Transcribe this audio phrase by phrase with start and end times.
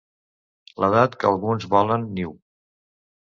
[0.83, 2.33] L'edat que alguns volen New.